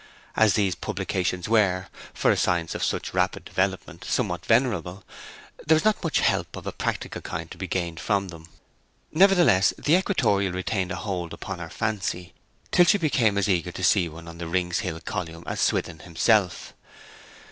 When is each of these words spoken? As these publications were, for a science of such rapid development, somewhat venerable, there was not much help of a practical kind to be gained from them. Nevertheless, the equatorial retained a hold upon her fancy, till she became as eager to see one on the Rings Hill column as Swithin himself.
As 0.35 0.55
these 0.55 0.73
publications 0.73 1.47
were, 1.47 1.85
for 2.11 2.31
a 2.31 2.35
science 2.35 2.73
of 2.73 2.83
such 2.83 3.13
rapid 3.13 3.45
development, 3.45 4.03
somewhat 4.03 4.43
venerable, 4.43 5.03
there 5.67 5.75
was 5.75 5.85
not 5.85 6.03
much 6.03 6.21
help 6.21 6.55
of 6.55 6.65
a 6.65 6.71
practical 6.71 7.21
kind 7.21 7.51
to 7.51 7.57
be 7.59 7.67
gained 7.67 7.99
from 7.99 8.29
them. 8.29 8.47
Nevertheless, 9.11 9.75
the 9.77 9.93
equatorial 9.95 10.53
retained 10.53 10.91
a 10.91 10.95
hold 10.95 11.33
upon 11.33 11.59
her 11.59 11.69
fancy, 11.69 12.33
till 12.71 12.85
she 12.85 12.97
became 12.97 13.37
as 13.37 13.47
eager 13.47 13.71
to 13.71 13.83
see 13.83 14.09
one 14.09 14.27
on 14.27 14.39
the 14.39 14.47
Rings 14.47 14.79
Hill 14.79 14.99
column 15.01 15.43
as 15.45 15.61
Swithin 15.61 15.99
himself. 15.99 16.73